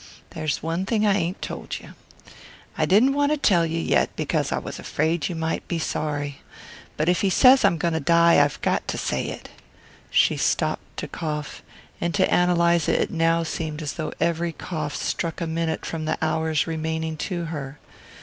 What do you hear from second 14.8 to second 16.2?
struck a minute from the